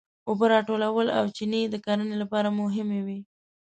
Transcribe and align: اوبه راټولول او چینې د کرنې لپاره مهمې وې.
اوبه 0.27 0.45
راټولول 0.53 1.07
او 1.17 1.25
چینې 1.35 1.61
د 1.69 1.75
کرنې 1.85 2.15
لپاره 2.21 2.49
مهمې 2.59 2.99
وې. 3.05 3.19